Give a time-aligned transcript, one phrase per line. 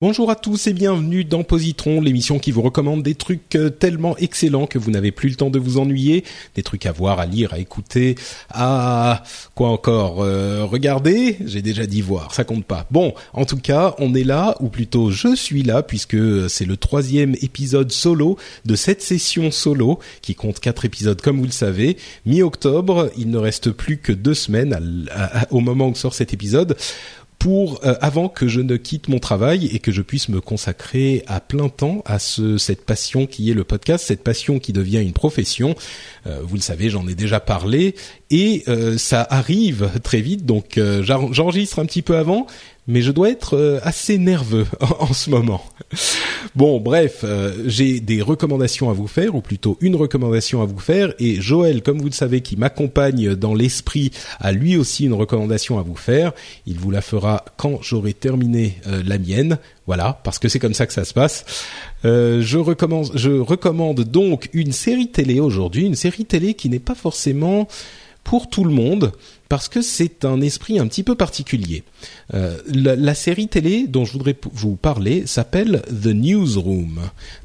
[0.00, 4.16] Bonjour à tous et bienvenue dans Positron, l'émission qui vous recommande des trucs euh, tellement
[4.18, 6.22] excellents que vous n'avez plus le temps de vous ennuyer,
[6.54, 8.14] des trucs à voir, à lire, à écouter,
[8.48, 9.24] à
[9.56, 11.38] quoi encore euh, regarder.
[11.44, 12.86] J'ai déjà dit voir, ça compte pas.
[12.92, 16.76] Bon, en tout cas, on est là, ou plutôt je suis là, puisque c'est le
[16.76, 21.96] troisième épisode solo de cette session solo qui compte quatre épisodes, comme vous le savez.
[22.24, 25.08] Mi-octobre, il ne reste plus que deux semaines
[25.50, 26.76] au moment où sort cet épisode
[27.48, 31.24] pour euh, avant que je ne quitte mon travail et que je puisse me consacrer
[31.26, 34.98] à plein temps à ce, cette passion qui est le podcast, cette passion qui devient
[34.98, 35.74] une profession.
[36.26, 37.94] Euh, vous le savez, j'en ai déjà parlé.
[38.30, 42.46] Et euh, ça arrive très vite, donc j'enregistre un petit peu avant,
[42.88, 44.66] mais je dois être euh, assez nerveux
[44.98, 45.62] en, ce moment.
[46.56, 50.78] Bon, bref, euh, j'ai des recommandations à vous faire, ou plutôt une recommandation à vous
[50.78, 55.12] faire, et Joël, comme vous le savez, qui m'accompagne dans l'esprit, a lui aussi une
[55.12, 56.32] recommandation à vous faire.
[56.66, 59.58] Il vous la fera quand j'aurai terminé euh, la mienne.
[59.86, 61.44] Voilà, parce que c'est comme ça que ça se passe.
[62.04, 66.94] je, recommande, je recommande donc une série télé aujourd'hui, une série télé qui n'est pas
[66.94, 67.68] forcément
[68.28, 69.12] pour tout le monde
[69.48, 71.82] parce que c'est un esprit un petit peu particulier.
[72.34, 77.00] Euh, la, série télé dont je voudrais vous parler s'appelle The Newsroom.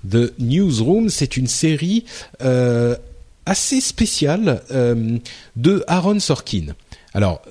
[0.06, 2.03] The Newsroom, c'est une série
[2.41, 2.97] euh,
[3.46, 5.19] assez spéciale euh,
[5.56, 6.74] de Aaron Sorkin.
[7.13, 7.41] Alors,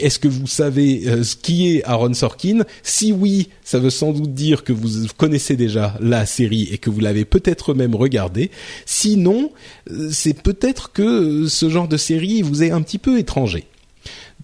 [0.00, 2.64] est-ce que vous savez ce qui est Aaron Sorkin?
[2.82, 6.90] Si oui, ça veut sans doute dire que vous connaissez déjà la série et que
[6.90, 8.50] vous l'avez peut-être même regardée.
[8.84, 9.50] Sinon,
[10.10, 13.66] c'est peut-être que ce genre de série vous est un petit peu étranger.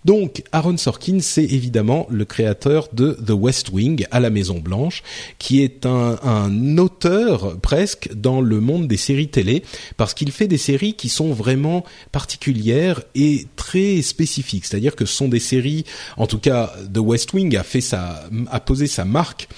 [0.04, 5.02] Donc Aaron Sorkin, c'est évidemment le créateur de The West Wing à la Maison Blanche,
[5.38, 9.62] qui est un, auteur presque dans le monde des séries télé,
[9.96, 14.64] parce qu'il fait des séries qui sont vraiment particulières et très spécifiques.
[14.64, 15.84] C'est-à-dire que ce sont des séries,
[16.16, 19.48] en tout cas The West Wing a fait sa, a posé sa marque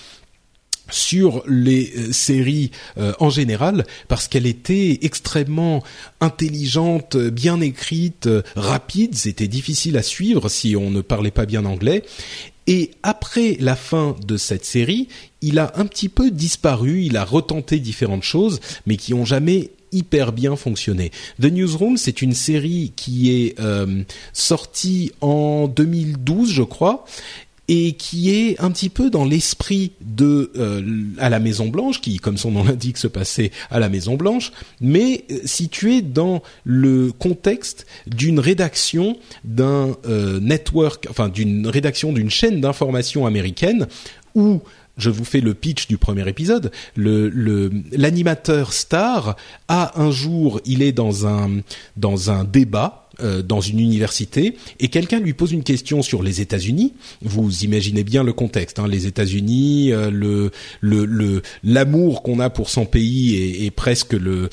[0.90, 5.82] sur les euh, séries euh, en général parce qu'elle était extrêmement
[6.20, 12.02] intelligente, bien écrite, rapide, c'était difficile à suivre si on ne parlait pas bien anglais.
[12.66, 15.08] Et après la fin de cette série,
[15.42, 19.70] il a un petit peu disparu, il a retenté différentes choses, mais qui ont jamais
[19.92, 21.10] hyper bien fonctionné.
[21.40, 24.02] The Newsroom, c'est une série qui est euh,
[24.32, 27.04] sortie en 2012, je crois,
[27.68, 30.82] et qui est un petit peu dans l'esprit de euh,
[31.18, 34.52] à la Maison Blanche, qui, comme son nom l'indique, se passait à la Maison Blanche,
[34.80, 42.30] mais euh, situé dans le contexte d'une rédaction d'un euh, network, enfin d'une rédaction d'une
[42.30, 43.86] chaîne d'information américaine
[44.34, 44.60] où
[44.96, 46.70] je vous fais le pitch du premier épisode.
[46.94, 49.36] Le l'animateur star
[49.68, 51.60] a un jour, il est dans un
[51.96, 56.40] dans un débat euh, dans une université et quelqu'un lui pose une question sur les
[56.40, 56.94] États-Unis.
[57.22, 62.86] Vous imaginez bien le contexte, hein, les États-Unis, euh, le l'amour qu'on a pour son
[62.86, 64.48] pays et, presque le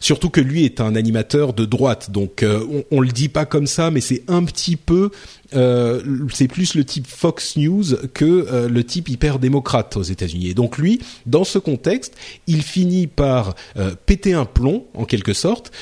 [0.00, 3.46] surtout que lui est un animateur de droite, donc euh, on, on le dit pas
[3.46, 5.10] comme ça, mais c'est un petit peu
[5.54, 10.48] euh, c'est plus le type Fox News que euh, le type hyper démocrate aux États-Unis.
[10.48, 12.14] Et donc lui, dans ce contexte,
[12.46, 15.72] il finit par euh, péter un plomb en quelque sorte.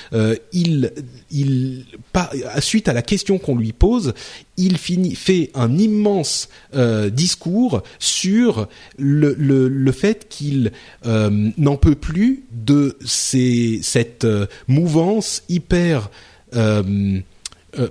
[0.52, 0.92] il,
[1.30, 1.84] il,
[2.60, 4.14] suite à la question qu'on lui pose,
[4.56, 6.48] il fait un immense
[7.12, 14.26] discours sur le, fait qu'il n'en peut plus de cette
[14.68, 16.10] mouvance hyper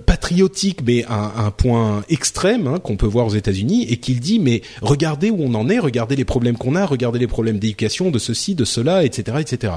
[0.06, 4.38] patriotique, mais un, un point extrême hein, qu'on peut voir aux États-Unis, et qu'il dit
[4.38, 8.10] mais regardez où on en est, regardez les problèmes qu'on a, regardez les problèmes d'éducation,
[8.10, 9.74] de ceci, de cela, etc., etc.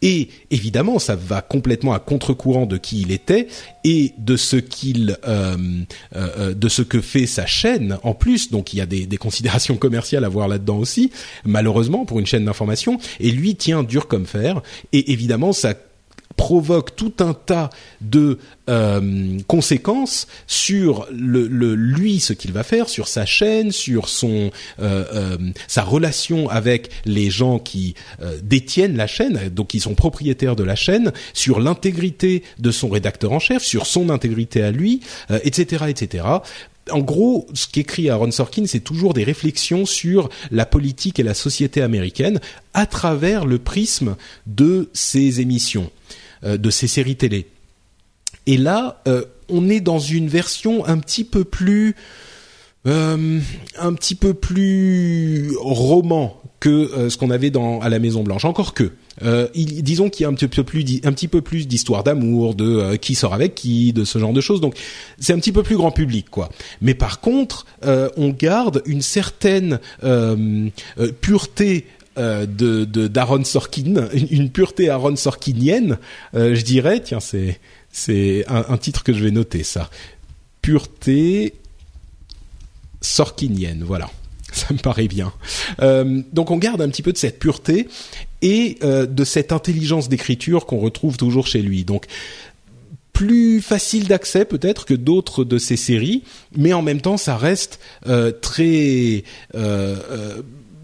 [0.00, 3.48] Et évidemment, ça va complètement à contre-courant de qui il était
[3.84, 5.56] et de ce qu'il, euh,
[6.16, 8.50] euh, euh, de ce que fait sa chaîne en plus.
[8.50, 11.10] Donc il y a des, des considérations commerciales à voir là-dedans aussi,
[11.44, 12.98] malheureusement pour une chaîne d'information.
[13.20, 14.62] Et lui tient dur comme fer.
[14.92, 15.74] Et évidemment, ça
[16.36, 17.70] provoque tout un tas
[18.00, 18.38] de
[18.68, 24.50] euh, conséquences sur lui ce qu'il va faire, sur sa chaîne, sur son
[24.80, 25.36] euh, euh,
[25.68, 27.94] sa relation avec les gens qui
[28.42, 33.32] détiennent la chaîne, donc qui sont propriétaires de la chaîne, sur l'intégrité de son rédacteur
[33.32, 35.00] en chef, sur son intégrité à lui,
[35.44, 36.24] etc., etc
[36.90, 41.34] en gros, ce qu'écrit Aaron Sorkin, c'est toujours des réflexions sur la politique et la
[41.34, 42.40] société américaine
[42.74, 45.90] à travers le prisme de ses émissions.
[46.44, 47.46] Euh, de ces séries télé.
[48.46, 51.94] Et là, euh, on est dans une version un petit peu plus
[52.84, 53.38] euh,
[53.78, 58.44] un petit peu plus roman que ce qu'on avait dans à la Maison Blanche.
[58.44, 58.90] Encore que,
[59.54, 62.96] disons qu'il y a un petit peu plus, un petit peu plus d'histoire d'amour, de
[62.96, 64.60] qui sort avec qui, de ce genre de choses.
[64.60, 64.74] Donc
[65.18, 66.50] c'est un petit peu plus grand public, quoi.
[66.80, 69.80] Mais par contre, on garde une certaine
[71.20, 71.86] pureté
[72.18, 75.96] euh, de d'Aaron Sorkin, une, pureté Aaron Sorkinienne,
[76.34, 77.00] euh, je dirais.
[77.00, 77.58] Tiens, c'est
[77.90, 79.88] c'est un, titre que je vais noter ça.
[80.60, 81.54] Pureté
[83.00, 84.10] Sorkinienne, voilà.
[84.52, 85.32] Ça me paraît bien.
[85.80, 87.88] Euh, donc on garde un petit peu de cette pureté
[88.42, 91.84] et de cette intelligence d'écriture qu'on retrouve toujours chez lui.
[91.84, 92.04] Donc
[93.14, 96.24] plus facile d'accès peut-être que d'autres de ces séries,
[96.56, 97.80] mais en même temps ça reste
[98.42, 99.24] très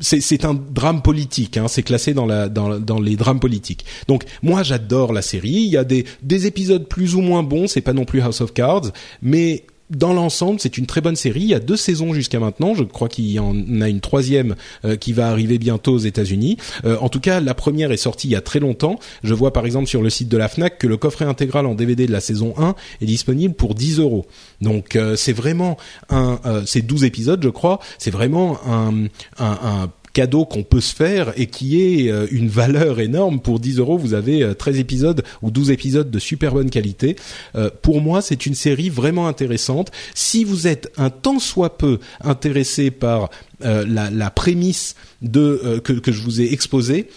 [0.00, 3.85] c'est un drame politique, hein, c'est classé dans, la, dans, dans, les drames politiques.
[4.06, 7.67] Donc moi j'adore la série, il y a des, des épisodes plus ou moins bons,
[7.67, 8.93] c'est pas non plus House of Cards,
[9.23, 11.40] mais dans l'ensemble, c'est une très bonne série.
[11.40, 12.75] Il y a deux saisons jusqu'à maintenant.
[12.75, 14.55] Je crois qu'il y en a une troisième
[14.85, 16.56] euh, qui va arriver bientôt aux États-Unis.
[16.85, 18.99] Euh, en tout cas, la première est sortie il y a très longtemps.
[19.23, 21.75] Je vois par exemple sur le site de la Fnac que le coffret intégral en
[21.75, 24.26] DVD de la saison 1 est disponible pour 10 euros.
[24.61, 25.76] Donc euh, c'est vraiment
[26.11, 27.81] un, c'est 12 épisodes, je crois.
[27.99, 29.05] C'est vraiment un,
[29.38, 33.40] un, un cadeau qu'on peut se faire et qui est euh, une valeur énorme.
[33.40, 37.16] Pour 10 euros, vous avez 13 euh, épisodes ou 12 épisodes de super bonne qualité.
[37.55, 39.90] Euh, pour moi, c'est une série vraiment intéressante.
[40.14, 46.22] Si vous êtes un tant soit peu intéressé par la, prémisse de que, que je
[46.22, 47.08] vous ai exposée,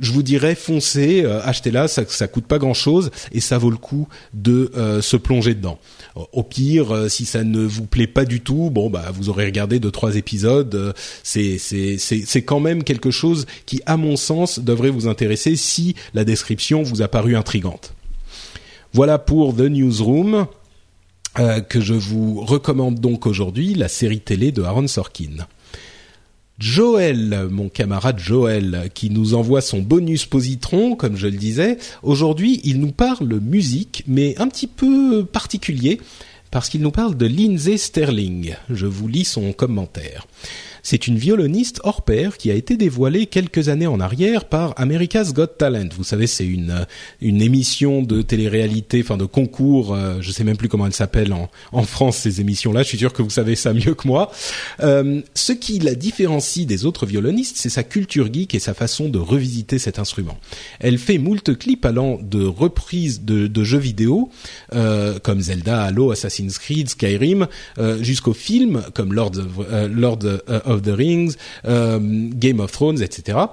[0.00, 4.08] je vous dirais foncez, achetez-la, ça, ça coûte pas grand-chose et ça vaut le coup
[4.34, 4.70] de
[5.00, 5.78] se plonger dedans.
[6.32, 9.44] Au pire, euh, si ça ne vous plaît pas du tout, bon bah vous aurez
[9.44, 10.74] regardé deux trois épisodes.
[10.74, 15.56] Euh, c'est c'est c'est quand même quelque chose qui, à mon sens, devrait vous intéresser
[15.56, 17.92] si la description vous a paru intrigante.
[18.94, 20.46] Voilà pour The Newsroom.
[21.38, 25.46] Euh, que je vous recommande donc aujourd'hui, la série télé de Aaron Sorkin.
[26.58, 31.76] Joël, mon camarade Joël, qui nous envoie son bonus positron, comme je le disais.
[32.02, 36.00] Aujourd'hui, il nous parle musique, mais un petit peu particulier,
[36.50, 38.54] parce qu'il nous parle de Lindsay Sterling.
[38.70, 40.26] Je vous lis son commentaire.
[40.88, 45.32] C'est une violoniste hors pair qui a été dévoilée quelques années en arrière par America's
[45.32, 45.88] Got Talent.
[45.96, 46.84] Vous savez, c'est une euh,
[47.20, 49.92] une émission de télé-réalité, enfin de concours.
[49.92, 52.84] Euh, je sais même plus comment elle s'appelle en, en France ces émissions-là.
[52.84, 54.30] Je suis sûr que vous savez ça mieux que moi.
[54.78, 59.08] Euh, ce qui la différencie des autres violonistes, c'est sa culture geek et sa façon
[59.08, 60.38] de revisiter cet instrument.
[60.78, 64.30] Elle fait moult clips allant de reprises de, de jeux vidéo
[64.72, 67.48] euh, comme Zelda, Halo, Assassin's Creed, Skyrim,
[67.78, 70.20] euh, jusqu'aux films comme Lord of, Lord
[70.64, 71.34] of of the Rings,
[71.66, 71.98] euh,
[72.34, 73.46] Game of Thrones, etc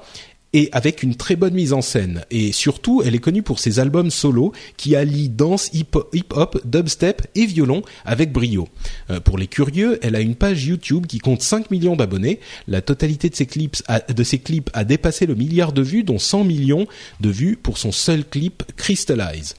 [0.53, 2.23] et avec une très bonne mise en scène.
[2.31, 7.45] Et surtout, elle est connue pour ses albums solo qui allient danse, hip-hop, dubstep et
[7.45, 8.69] violon avec brio.
[9.09, 12.39] Euh, pour les curieux, elle a une page YouTube qui compte 5 millions d'abonnés.
[12.67, 16.03] La totalité de ses clips a, de ses clips a dépassé le milliard de vues,
[16.03, 16.87] dont 100 millions
[17.19, 19.55] de vues pour son seul clip Crystallize.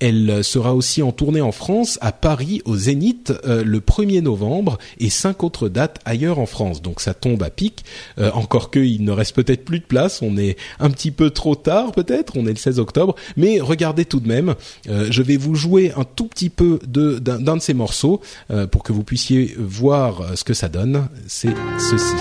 [0.00, 4.78] Elle sera aussi en tournée en France, à Paris, au Zénith, euh, le 1er novembre,
[4.98, 6.80] et cinq autres dates ailleurs en France.
[6.80, 7.84] Donc ça tombe à pic.
[8.18, 10.22] Euh, encore qu'il ne reste peut-être plus de place.
[10.22, 12.36] On est un petit peu trop tard, peut-être.
[12.36, 13.14] On est le 16 octobre.
[13.36, 14.54] Mais regardez tout de même.
[14.88, 18.22] Euh, je vais vous jouer un tout petit peu d'un de, ces morceaux
[18.70, 21.08] pour que vous puissiez voir ce que ça donne.
[21.26, 22.14] C'est ceci.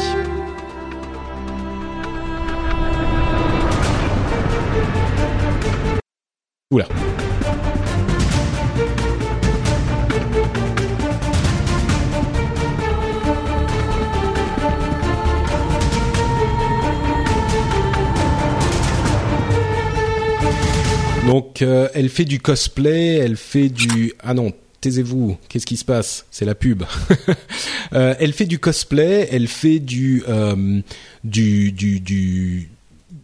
[6.72, 6.86] Oula.
[21.30, 25.86] Donc euh, elle fait du cosplay, elle fait du ah non taisez-vous, qu'est-ce qui se
[25.86, 26.26] passe?
[26.32, 26.84] C'est la pub.
[27.92, 30.80] Euh, elle fait du cosplay, elle fait du euh,
[31.24, 32.70] du du, du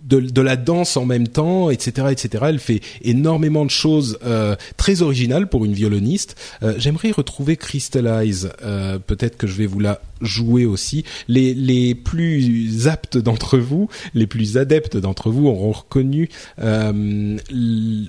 [0.05, 2.45] de, de, la danse en même temps, etc., etc.
[2.47, 6.35] Elle fait énormément de choses euh, très originales pour une violoniste.
[6.63, 8.51] Euh, J'aimerais retrouver Crystallize.
[8.63, 11.03] Euh, Peut-être que je vais vous la jouer aussi.
[11.27, 17.37] Les, les plus aptes d'entre vous, les plus adeptes d'entre vous auront reconnu euh,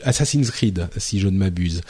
[0.04, 1.80] Assassin's Creed, si je ne m'abuse.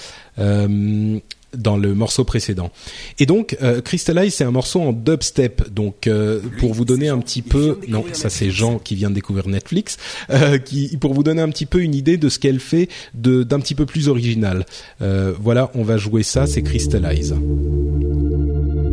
[1.56, 2.70] Dans le morceau précédent.
[3.18, 5.70] Et donc, euh, Crystallize, c'est un morceau en dubstep.
[5.70, 9.14] Donc, euh, pour vous donner un petit peu, non, ça c'est Jean qui vient de
[9.14, 9.96] découvrir Netflix,
[10.30, 10.58] euh,
[11.00, 13.74] pour vous donner un petit peu une idée de ce qu'elle fait de d'un petit
[13.74, 14.66] peu plus original.
[15.02, 17.34] Euh, voilà, on va jouer ça, c'est Crystallize.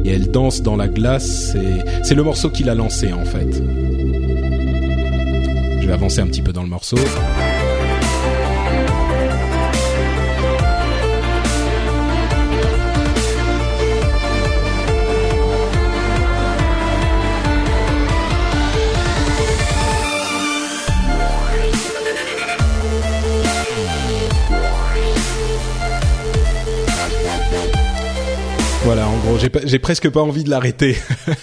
[0.05, 1.55] Et elle danse dans la glace.
[2.03, 3.61] C'est le morceau qui l'a lancé en fait.
[5.81, 6.97] Je vais avancer un petit peu dans le morceau.
[29.65, 30.95] J'ai presque pas envie de l'arrêter.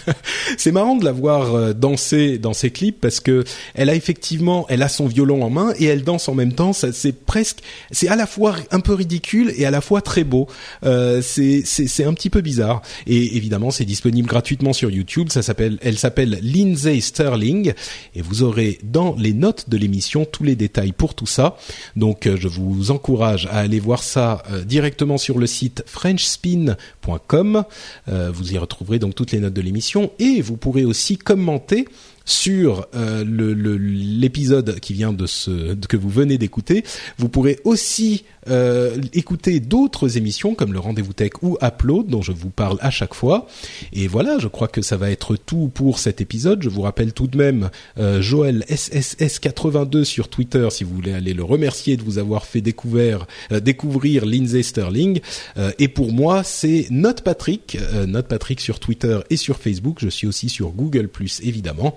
[0.58, 4.66] c'est marrant de la voir euh, danser dans ses clips parce que elle a effectivement,
[4.68, 6.72] elle a son violon en main et elle danse en même temps.
[6.72, 10.46] C'est presque, c'est à la fois un peu ridicule et à la fois très beau.
[10.84, 12.82] Euh, c'est un petit peu bizarre.
[13.06, 15.28] Et évidemment, c'est disponible gratuitement sur YouTube.
[15.30, 17.72] Ça s'appelle, elle s'appelle Lindsay Sterling
[18.14, 21.56] et vous aurez dans les notes de l'émission tous les détails pour tout ça.
[21.96, 27.64] Donc, euh, je vous encourage à aller voir ça euh, directement sur le site frenchspin.com
[28.06, 30.12] vous y retrouverez donc toutes les notes de l'émission.
[30.18, 31.86] Et vous pourrez aussi commenter
[32.30, 36.84] sur euh, l'épisode qui vient de ce que vous venez d'écouter.
[37.18, 42.32] Vous pourrez aussi euh, écouter d'autres émissions comme le Rendez-vous Tech ou Upload dont je
[42.32, 43.46] vous parle à chaque fois.
[43.92, 46.62] Et voilà, je crois que ça va être tout pour cet épisode.
[46.62, 51.34] Je vous rappelle tout de même euh, Joël SSS82 sur Twitter si vous voulez aller
[51.34, 55.20] le remercier de vous avoir fait découvrir, euh, découvrir Lindsay Sterling.
[55.56, 59.98] Euh, et pour moi, c'est Note Patrick, euh, Note Patrick sur Twitter et sur Facebook.
[60.00, 61.08] Je suis aussi sur Google
[61.42, 61.96] évidemment.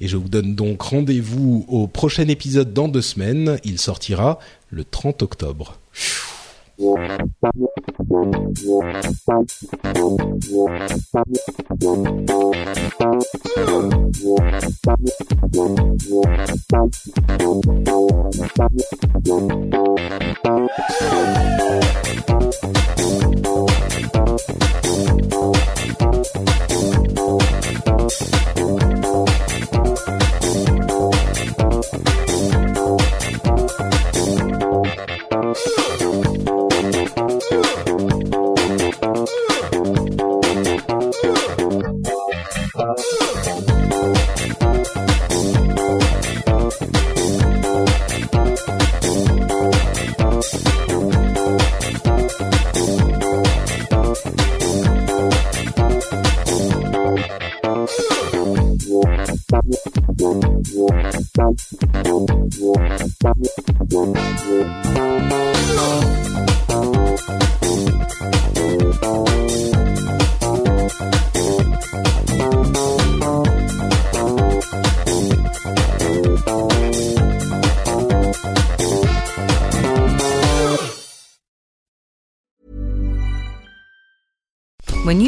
[0.00, 3.58] Et je vous donne donc rendez-vous au prochain épisode dans deux semaines.
[3.64, 4.38] Il sortira
[4.70, 5.78] le 30 octobre.